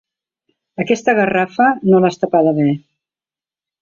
[0.83, 2.67] Aquesta garrafa, no l'has tapada bé.